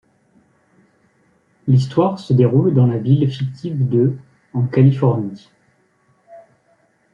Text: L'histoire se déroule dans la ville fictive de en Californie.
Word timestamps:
L'histoire 1.67 2.17
se 2.17 2.33
déroule 2.33 2.73
dans 2.73 2.87
la 2.87 2.97
ville 2.97 3.29
fictive 3.31 3.87
de 3.87 4.13
en 4.51 4.65
Californie. 4.65 5.51